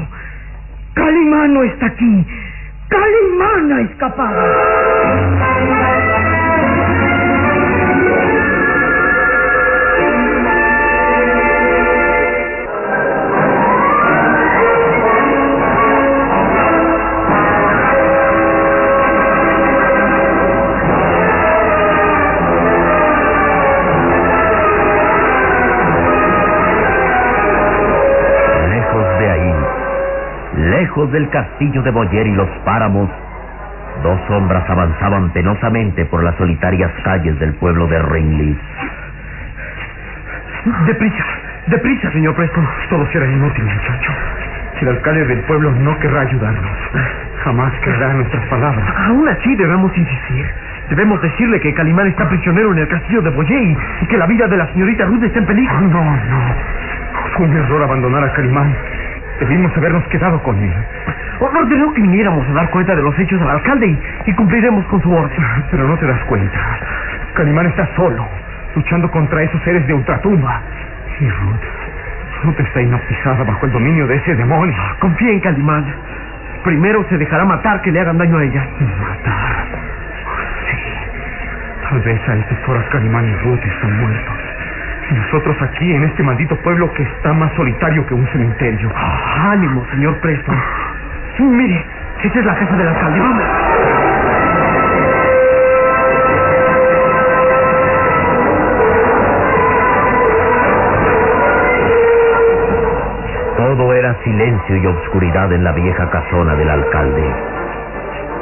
Calimán 0.95 1.55
no 1.55 1.63
está 1.65 1.87
aquí. 1.87 2.27
Calimán 2.89 3.73
ha 3.73 3.81
escapado. 3.81 5.86
Lejos 30.97 31.13
del 31.13 31.29
castillo 31.29 31.83
de 31.83 31.91
Boyer 31.91 32.27
y 32.27 32.33
los 32.33 32.49
páramos, 32.65 33.11
dos 34.03 34.19
sombras 34.29 34.65
avanzaban 34.71 35.29
penosamente 35.31 36.07
por 36.07 36.25
las 36.25 36.35
solitarias 36.37 36.91
calles 37.05 37.39
del 37.39 37.53
pueblo 37.55 37.87
de 37.87 38.01
Ringlis. 38.01 38.57
Deprisa, 40.87 41.25
deprisa, 41.67 42.11
señor 42.13 42.35
Preston. 42.35 42.67
Todo 42.89 43.07
será 43.13 43.27
inútil, 43.27 43.65
muchacho. 43.65 44.13
El 44.81 44.89
alcalde 44.89 45.27
del 45.27 45.41
pueblo 45.41 45.71
no 45.73 45.99
querrá 45.99 46.23
ayudarnos. 46.23 46.79
Jamás 47.45 47.73
creerá 47.83 48.15
nuestras 48.15 48.47
palabras. 48.47 48.89
Aún 49.09 49.29
así 49.29 49.55
debemos 49.55 49.95
insistir. 49.97 50.47
Debemos 50.89 51.21
decirle 51.21 51.61
que 51.61 51.75
Calimán 51.75 52.07
está 52.07 52.27
prisionero 52.27 52.73
en 52.73 52.79
el 52.79 52.89
castillo 52.89 53.21
de 53.21 53.31
Boyé 53.31 53.77
y 54.01 54.07
que 54.07 54.17
la 54.17 54.27
vida 54.27 54.47
de 54.49 54.57
la 54.57 54.67
señorita 54.73 55.05
Ruth 55.05 55.25
está 55.25 55.41
en 55.41 55.47
peligro. 55.47 55.79
No, 55.79 56.05
no. 56.05 56.55
Fue 57.37 57.47
un 57.47 57.55
error 57.55 57.83
abandonar 57.83 58.25
a 58.25 58.33
Calimán. 58.33 58.75
Debimos 59.41 59.77
habernos 59.77 60.05
quedado 60.09 60.43
con 60.43 60.57
él. 60.59 60.73
Ordenó 61.41 61.93
que 61.93 62.01
viniéramos 62.01 62.49
a 62.49 62.53
dar 62.53 62.71
cuenta 62.71 62.95
de 62.95 63.03
los 63.03 63.19
hechos 63.19 63.41
al 63.43 63.51
alcalde 63.51 63.87
y, 63.87 64.31
y 64.31 64.33
cumpliremos 64.35 64.85
con 64.87 65.03
su 65.03 65.13
orden. 65.13 65.37
Pero 65.71 65.87
no 65.87 65.97
te 65.99 66.07
das 66.07 66.23
cuenta. 66.25 66.59
Calimán 67.35 67.67
está 67.67 67.87
solo, 67.97 68.27
luchando 68.75 69.11
contra 69.11 69.43
esos 69.43 69.63
seres 69.63 69.87
de 69.87 69.93
ultratumba. 69.93 70.63
Y 71.21 71.29
Ruth, 71.29 72.45
Ruth 72.45 72.61
está 72.61 72.81
hipnotizada 72.81 73.45
bajo 73.45 73.67
el 73.67 73.73
dominio 73.73 74.07
de 74.07 74.17
ese 74.17 74.35
demonio. 74.35 74.75
Confía 75.01 75.33
en 75.33 75.41
Calimán. 75.41 75.85
Primero 76.65 77.05
se 77.09 77.19
dejará 77.19 77.45
matar 77.45 77.83
que 77.83 77.93
le 77.93 78.01
hagan 78.01 78.19
daño 78.19 78.39
a 78.39 78.45
ella. 78.45 78.67
Matar. 78.81 79.67
Sí. 80.71 81.89
Tal 81.89 82.01
vez 82.01 82.29
a 82.29 82.35
estas 82.37 82.69
horas 82.69 82.85
Calimán 82.91 83.27
y 83.29 83.35
Ruth 83.45 83.65
están 83.65 84.01
muertos. 84.01 84.46
Y 85.11 85.15
nosotros 85.15 85.57
aquí 85.63 85.93
en 85.95 86.05
este 86.05 86.23
maldito 86.23 86.57
pueblo 86.57 86.93
que 86.93 87.03
está 87.03 87.33
más 87.33 87.53
solitario 87.55 88.05
que 88.07 88.15
un 88.15 88.27
cementerio. 88.29 88.91
ánimo, 89.51 89.85
señor 89.91 90.17
Preston. 90.19 90.57
Mire, 91.39 91.85
esa 92.23 92.39
es 92.39 92.45
la 92.45 92.55
casa 92.55 92.77
del 92.77 92.89
alcalde. 92.89 93.21
Vamos. 93.21 93.45
Todo 103.57 103.93
era 103.93 104.15
silencio 104.25 104.77
y 104.77 104.87
obscuridad 104.87 105.53
en 105.53 105.63
la 105.63 105.73
vieja 105.73 106.11
casona 106.11 106.55
del 106.55 106.71
alcalde. 106.71 107.35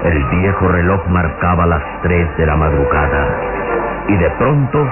El 0.04 0.24
viejo 0.24 0.68
reloj 0.68 1.06
marcaba 1.08 1.66
las 1.66 1.82
tres 2.02 2.28
de 2.36 2.46
la 2.46 2.56
madrugada. 2.56 3.28
Y 4.08 4.16
de 4.16 4.30
pronto... 4.30 4.88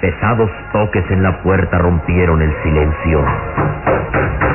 Pesados 0.00 0.50
toques 0.72 1.04
en 1.10 1.22
la 1.22 1.42
puerta 1.42 1.76
rompieron 1.76 2.40
el 2.40 2.54
silencio. 2.62 3.22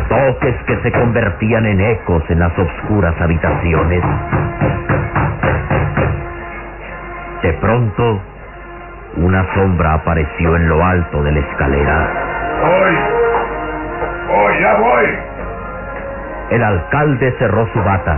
Toques 0.10 0.56
que 0.66 0.78
se 0.82 0.92
convertían 0.92 1.68
en 1.68 1.82
ecos 1.82 2.24
en 2.30 2.40
las 2.40 2.58
oscuras 2.58 3.14
habitaciones. 3.22 4.04
De 7.44 7.54
pronto, 7.54 8.22
una 9.18 9.46
sombra 9.54 9.94
apareció 9.94 10.56
en 10.56 10.68
lo 10.68 10.84
alto 10.84 11.22
de 11.22 11.32
la 11.32 11.40
escalera. 11.40 12.10
¡Voy! 12.62 12.96
¡Voy, 14.28 14.60
ya 14.60 14.74
voy! 14.78 15.06
El 16.50 16.64
alcalde 16.64 17.36
cerró 17.38 17.68
su 17.72 17.84
bata, 17.84 18.18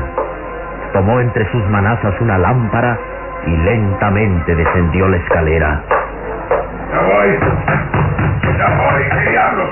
tomó 0.93 1.19
entre 1.19 1.45
sus 1.51 1.63
manazas 1.69 2.13
una 2.21 2.37
lámpara 2.37 2.97
y 3.45 3.57
lentamente 3.57 4.55
descendió 4.55 5.09
la 5.09 5.17
escalera. 5.17 5.96
¡Ya 7.27 7.33
voy! 7.33 8.57
¡Ya 8.57 8.69
voy! 8.69 9.03
¿Qué 9.09 9.31
diablos? 9.31 9.69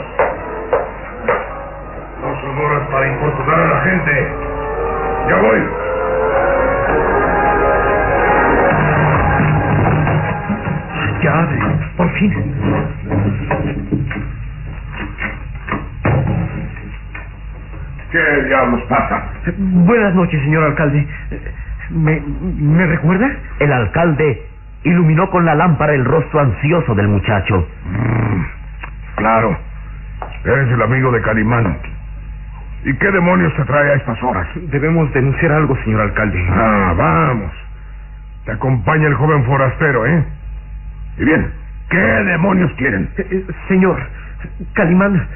No 2.21 2.41
son 2.41 2.57
horas 2.57 2.87
para 2.91 3.07
importunar 3.07 3.59
a 3.59 3.67
la 3.67 3.81
gente. 3.81 4.27
¡Ya 5.29 5.35
voy! 5.37 5.59
Ya, 11.23 11.49
por 11.95 12.09
fin. 12.11 12.33
¿Qué 18.11 18.43
diablos 18.47 18.81
pasa? 18.89 19.29
Buenas 19.57 20.13
noches, 20.13 20.41
señor 20.41 20.63
alcalde. 20.65 21.07
¿Me, 21.89 22.21
¿Me 22.59 22.85
recuerda? 22.85 23.31
El 23.59 23.71
alcalde 23.71 24.54
iluminó 24.85 25.29
con 25.29 25.45
la 25.45 25.55
lámpara 25.55 25.93
el 25.93 26.05
rostro 26.05 26.39
ansioso 26.39 26.95
del 26.95 27.07
muchacho. 27.07 27.67
Mm, 27.85 28.41
claro. 29.15 29.57
Eres 30.45 30.71
el 30.71 30.81
amigo 30.81 31.11
de 31.11 31.21
Calimán. 31.21 31.77
¿Y 32.85 32.93
qué 32.97 33.11
demonios 33.11 33.51
se 33.55 33.65
trae 33.65 33.91
a 33.91 33.95
estas 33.95 34.21
horas? 34.21 34.47
Debemos 34.69 35.11
denunciar 35.11 35.51
algo, 35.53 35.75
señor 35.83 36.01
alcalde. 36.01 36.47
Ah, 36.51 36.93
vamos. 36.95 37.51
Te 38.45 38.51
acompaña 38.51 39.07
el 39.07 39.15
joven 39.15 39.43
forastero, 39.45 40.05
¿eh? 40.05 40.23
Y 41.17 41.25
bien, 41.25 41.51
¿qué 41.89 41.97
demonios 41.97 42.71
quieren? 42.77 43.09
Eh, 43.17 43.27
eh, 43.31 43.45
señor, 43.67 43.97
Calimán. 44.73 45.27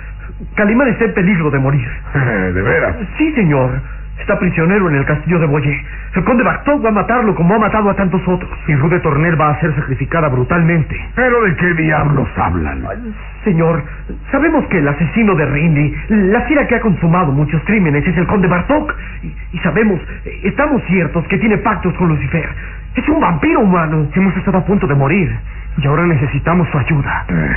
Calimán 0.56 0.90
está 0.90 1.06
en 1.06 1.14
peligro 1.16 1.50
de 1.50 1.58
morir. 1.58 1.88
¿De 2.14 2.62
veras? 2.62 2.96
Sí, 3.18 3.34
señor. 3.34 3.82
Está 4.20 4.38
prisionero 4.38 4.90
en 4.90 4.96
el 4.96 5.06
castillo 5.06 5.40
de 5.40 5.48
Boyé. 5.48 5.86
El 6.14 6.24
conde 6.26 6.44
Bartok 6.44 6.84
va 6.84 6.90
a 6.90 6.92
matarlo 6.92 7.34
como 7.36 7.56
ha 7.56 7.60
matado 7.60 7.90
a 7.90 7.96
tantos 7.96 8.22
otros. 8.28 8.52
Y 8.68 8.76
Rude 8.76 9.00
Tornel 9.00 9.40
va 9.40 9.52
a 9.52 9.60
ser 9.62 9.74
sacrificada 9.76 10.28
brutalmente. 10.28 10.96
¿Pero 11.16 11.42
de 11.44 11.56
qué 11.56 11.74
diablos 11.74 12.28
hablan? 12.36 12.86
señor, 13.46 13.82
sabemos 14.30 14.66
que 14.68 14.80
el 14.80 14.88
asesino 14.88 15.34
de 15.34 15.46
Rindy, 15.46 15.96
la 16.10 16.42
fiera 16.42 16.68
que 16.68 16.76
ha 16.76 16.82
consumado 16.82 17.32
muchos 17.32 17.64
crímenes, 17.64 18.06
es 18.06 18.18
el 18.18 18.28
conde 18.28 18.48
Bartok. 18.48 18.94
Y, 19.54 19.58
sabemos, 19.60 20.02
estamos 20.44 20.84
ciertos 20.84 21.26
que 21.28 21.38
tiene 21.38 21.58
pactos 21.58 21.94
con 21.96 22.10
Lucifer. 22.10 22.50
Es 22.96 23.08
un 23.08 23.22
vampiro 23.22 23.62
humano. 23.62 24.08
Hemos 24.14 24.36
estado 24.36 24.58
a 24.58 24.66
punto 24.66 24.86
de 24.86 24.96
morir. 24.96 25.34
Y 25.78 25.88
ahora 25.88 26.06
necesitamos 26.06 26.68
su 26.70 26.78
ayuda. 26.78 27.26
Eh, 27.30 27.56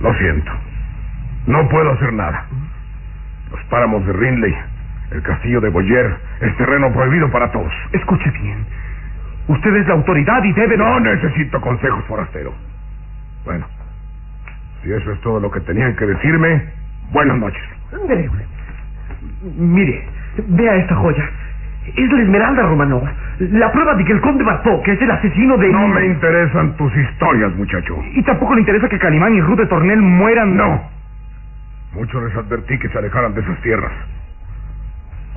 lo 0.00 0.12
siento. 0.14 0.50
No 1.46 1.68
puedo 1.68 1.92
hacer 1.92 2.12
nada. 2.12 2.44
Los 3.52 3.62
páramos 3.64 4.04
de 4.04 4.12
Rinley 4.12 4.54
el 5.10 5.22
castillo 5.22 5.60
de 5.60 5.68
Boyer 5.70 6.16
es 6.40 6.56
terreno 6.56 6.92
prohibido 6.92 7.30
para 7.30 7.50
todos. 7.50 7.72
Escuche 7.92 8.30
bien. 8.30 8.64
Usted 9.48 9.74
es 9.76 9.86
la 9.88 9.94
autoridad 9.94 10.42
y 10.44 10.52
debe... 10.52 10.76
No 10.76 11.00
necesito 11.00 11.60
consejos, 11.60 12.04
forastero. 12.04 12.54
Bueno, 13.44 13.66
si 14.82 14.92
eso 14.92 15.12
es 15.12 15.20
todo 15.22 15.40
lo 15.40 15.50
que 15.50 15.60
tenían 15.60 15.96
que 15.96 16.06
decirme, 16.06 16.64
buenas 17.12 17.38
noches. 17.38 17.62
Mire, 19.56 20.08
vea 20.46 20.76
esta 20.76 20.94
joya. 20.94 21.24
Es 21.86 22.12
la 22.12 22.22
Esmeralda 22.22 22.62
Romanov. 22.62 23.02
La 23.40 23.72
prueba 23.72 23.94
de 23.94 24.04
que 24.04 24.12
el 24.12 24.20
conde 24.20 24.44
Bartok 24.44 24.86
es 24.86 25.00
el 25.02 25.10
asesino 25.10 25.56
de... 25.56 25.68
No 25.70 25.88
me 25.88 26.06
interesan 26.06 26.76
tus 26.76 26.94
historias, 26.94 27.52
muchacho. 27.56 27.96
Y 28.12 28.22
tampoco 28.22 28.54
le 28.54 28.60
interesa 28.60 28.88
que 28.88 28.98
Calimán 28.98 29.34
y 29.34 29.40
Ruth 29.40 29.58
de 29.58 29.66
Tornel 29.66 30.00
mueran... 30.00 30.56
No. 30.56 30.88
Mucho 31.94 32.20
les 32.24 32.36
advertí 32.36 32.78
que 32.78 32.88
se 32.88 32.98
alejaran 32.98 33.34
de 33.34 33.40
esas 33.40 33.60
tierras. 33.62 33.92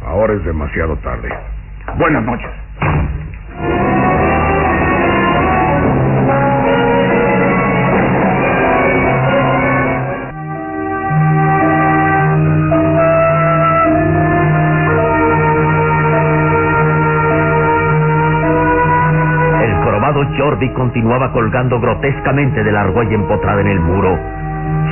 Ahora 0.05 0.33
es 0.33 0.43
demasiado 0.43 0.97
tarde. 0.97 1.29
Buenas 1.97 2.23
noches. 2.23 2.51
Jordi 20.37 20.69
continuaba 20.73 21.31
colgando 21.31 21.79
grotescamente 21.79 22.63
de 22.63 22.71
la 22.71 22.81
argolla 22.81 23.13
empotrada 23.13 23.61
en 23.61 23.67
el 23.67 23.79
muro 23.79 24.17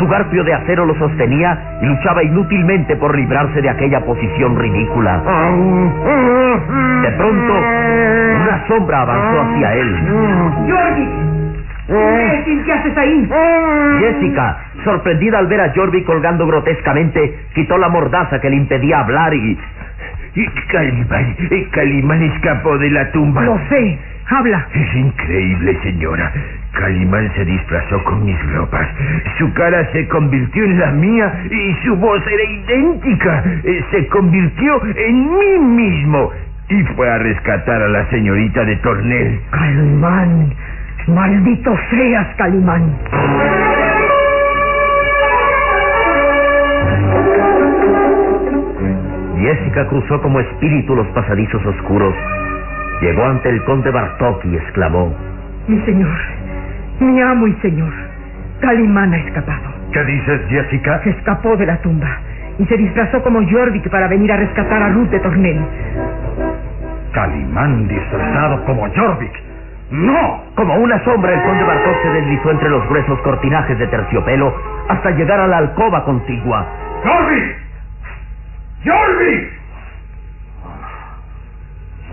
su 0.01 0.07
garfio 0.07 0.43
de 0.43 0.51
acero 0.51 0.83
lo 0.87 0.95
sostenía 0.95 1.77
y 1.79 1.85
luchaba 1.85 2.23
inútilmente 2.23 2.95
por 2.95 3.15
librarse 3.15 3.61
de 3.61 3.69
aquella 3.69 3.99
posición 4.01 4.57
ridícula. 4.57 5.21
De 7.03 7.11
pronto, 7.11 7.53
una 7.53 8.67
sombra 8.67 9.01
avanzó 9.01 9.41
hacia 9.41 9.75
él. 9.75 9.95
¡Jordi! 10.67 11.09
¿Qué 12.65 12.73
haces 12.73 12.97
ahí? 12.97 13.29
Jessica, 13.99 14.57
sorprendida 14.83 15.37
al 15.37 15.45
ver 15.45 15.61
a 15.61 15.71
Jordi 15.75 16.03
colgando 16.03 16.47
grotescamente, 16.47 17.39
quitó 17.53 17.77
la 17.77 17.89
mordaza 17.89 18.41
que 18.41 18.49
le 18.49 18.55
impedía 18.55 19.01
hablar 19.01 19.35
y... 19.35 19.59
y 20.33 20.47
Calimán, 20.71 21.35
Calimán 21.71 22.23
escapó 22.23 22.77
de 22.79 22.89
la 22.89 23.11
tumba. 23.11 23.43
Lo 23.43 23.59
sé. 23.69 23.99
Habla. 24.31 24.65
Es 24.73 24.95
increíble, 24.95 25.77
señora. 25.83 26.31
Calimán 26.71 27.29
se 27.35 27.43
disfrazó 27.43 28.01
con 28.05 28.23
mis 28.23 28.53
ropas. 28.53 28.87
Su 29.37 29.51
cara 29.53 29.85
se 29.91 30.07
convirtió 30.07 30.63
en 30.63 30.79
la 30.79 30.91
mía 30.91 31.43
y 31.51 31.75
su 31.83 31.97
voz 31.97 32.25
era 32.25 32.43
idéntica. 32.43 33.43
Eh, 33.65 33.83
se 33.91 34.07
convirtió 34.07 34.81
en 34.95 35.37
mí 35.37 35.59
mismo 35.59 36.31
y 36.69 36.81
fue 36.95 37.09
a 37.09 37.17
rescatar 37.17 37.81
a 37.81 37.89
la 37.89 38.09
señorita 38.09 38.63
de 38.63 38.77
Tornel. 38.77 39.41
Calimán, 39.51 40.53
maldito 41.07 41.77
seas, 41.89 42.27
Calimán. 42.37 42.95
Jessica 49.37 49.87
cruzó 49.87 50.21
como 50.21 50.39
espíritu 50.39 50.95
los 50.95 51.07
pasadizos 51.07 51.65
oscuros. 51.65 52.15
Llegó 53.01 53.25
ante 53.25 53.49
el 53.49 53.63
conde 53.63 53.89
Bartok 53.89 54.45
y 54.45 54.55
exclamó: 54.55 55.11
Mi 55.67 55.79
señor, 55.81 56.17
mi 56.99 57.19
amo 57.19 57.47
y 57.47 57.53
señor, 57.55 57.91
Calimán 58.59 59.13
ha 59.13 59.17
escapado. 59.17 59.71
¿Qué 59.91 60.03
dices, 60.03 60.41
Jessica? 60.49 61.01
Se 61.03 61.09
escapó 61.09 61.57
de 61.57 61.65
la 61.65 61.77
tumba 61.77 62.19
y 62.59 62.65
se 62.65 62.77
disfrazó 62.77 63.23
como 63.23 63.41
Jorvik 63.49 63.89
para 63.89 64.07
venir 64.07 64.31
a 64.31 64.37
rescatar 64.37 64.83
a 64.83 64.89
Ruth 64.89 65.09
de 65.09 65.19
Tornel. 65.19 65.59
Calimán 67.11 67.87
disfrazado 67.87 68.63
como 68.65 68.87
Jorvik. 68.93 69.33
¡No! 69.89 70.43
Como 70.55 70.75
una 70.75 71.03
sombra, 71.03 71.33
el 71.33 71.41
conde 71.41 71.63
Bartok 71.63 72.03
se 72.03 72.09
deslizó 72.09 72.51
entre 72.51 72.69
los 72.69 72.87
gruesos 72.87 73.19
cortinajes 73.21 73.79
de 73.79 73.87
terciopelo 73.87 74.55
hasta 74.87 75.09
llegar 75.11 75.39
a 75.39 75.47
la 75.47 75.57
alcoba 75.57 76.05
contigua. 76.05 76.65
¡Jorvik! 77.03 77.55
¡Jorvik! 78.85 79.60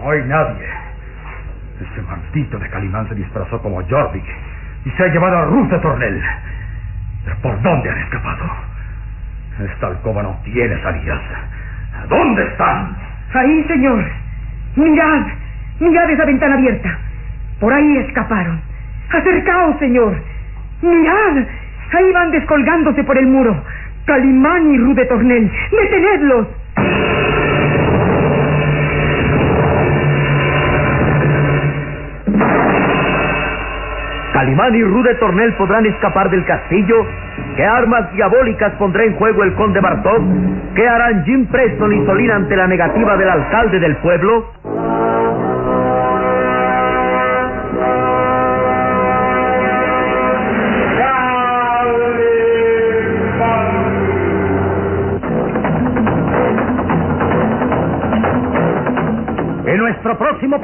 No 0.00 0.10
hay 0.10 0.22
nadie. 0.24 0.66
Ese 1.80 2.02
maldito 2.02 2.58
de 2.58 2.68
Calimán 2.68 3.08
se 3.08 3.14
disfrazó 3.14 3.60
como 3.62 3.82
Jorvik 3.88 4.24
y 4.84 4.90
se 4.90 5.02
ha 5.02 5.08
llevado 5.08 5.38
a 5.38 5.44
Ruth 5.46 5.68
de 5.70 5.78
Tornel. 5.78 6.22
¿Pero 7.24 7.36
por 7.42 7.62
dónde 7.62 7.90
han 7.90 7.98
escapado? 7.98 8.44
Esta 9.64 9.86
alcoba 9.88 10.22
no 10.22 10.38
tiene 10.44 10.80
salidas. 10.82 11.20
¿Dónde 12.08 12.44
están? 12.46 12.96
Ahí, 13.34 13.64
señor. 13.68 14.04
Mirad, 14.76 15.26
mirad 15.80 16.10
esa 16.10 16.24
ventana 16.24 16.54
abierta. 16.54 16.98
Por 17.60 17.72
ahí 17.72 17.96
escaparon. 17.98 18.60
Acercaos, 19.12 19.78
señor. 19.78 20.16
Mirad, 20.82 21.44
ahí 21.92 22.12
van 22.12 22.30
descolgándose 22.30 23.02
por 23.02 23.18
el 23.18 23.26
muro. 23.26 23.64
Calimán 24.04 24.72
y 24.72 24.78
Ruth 24.78 24.96
de 24.96 25.04
Tornel. 25.06 25.50
¡Detenedlos! 25.70 26.46
Calimán 34.38 34.72
y 34.72 34.84
Rude 34.84 35.16
Tornel 35.16 35.52
podrán 35.54 35.84
escapar 35.84 36.30
del 36.30 36.44
castillo. 36.44 37.04
¿Qué 37.56 37.64
armas 37.64 38.12
diabólicas 38.12 38.72
pondrá 38.74 39.02
en 39.02 39.16
juego 39.16 39.42
el 39.42 39.52
conde 39.54 39.80
Bartok? 39.80 40.22
¿Qué 40.76 40.86
harán 40.86 41.24
Jim 41.24 41.44
Preston 41.46 41.92
y 41.92 42.06
Solina 42.06 42.36
ante 42.36 42.54
la 42.54 42.68
negativa 42.68 43.16
del 43.16 43.30
alcalde 43.30 43.80
del 43.80 43.96
pueblo? 43.96 44.46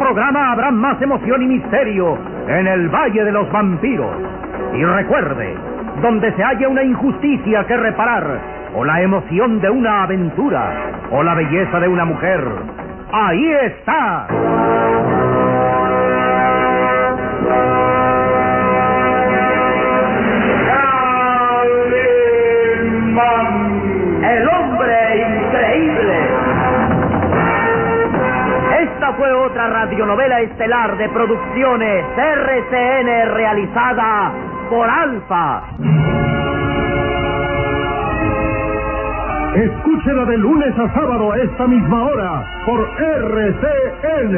Programa 0.04 0.52
habrá 0.52 0.70
más 0.70 1.00
emoción 1.00 1.40
y 1.40 1.46
misterio 1.46 2.18
en 2.46 2.66
el 2.66 2.90
Valle 2.90 3.24
de 3.24 3.32
los 3.32 3.50
Vampiros. 3.50 4.14
Y 4.74 4.84
recuerde, 4.84 5.56
donde 6.02 6.30
se 6.34 6.44
haya 6.44 6.68
una 6.68 6.82
injusticia 6.82 7.64
que 7.64 7.74
reparar, 7.74 8.38
o 8.74 8.84
la 8.84 9.00
emoción 9.00 9.62
de 9.62 9.70
una 9.70 10.02
aventura, 10.02 10.92
o 11.10 11.22
la 11.22 11.34
belleza 11.34 11.80
de 11.80 11.88
una 11.88 12.04
mujer, 12.04 12.38
ahí 13.12 13.50
está. 13.62 14.26
Fue 29.16 29.32
otra 29.32 29.68
radionovela 29.68 30.40
estelar 30.40 30.96
de 30.96 31.08
producciones 31.08 32.04
RCN 32.16 33.34
realizada 33.34 34.32
por 34.70 34.88
Alfa. 34.88 35.62
Escúchela 39.54 40.24
de 40.24 40.38
lunes 40.38 40.78
a 40.78 40.92
sábado 40.94 41.32
a 41.32 41.38
esta 41.38 41.66
misma 41.66 42.04
hora 42.04 42.44
por 42.66 42.88
RCN. 43.00 44.34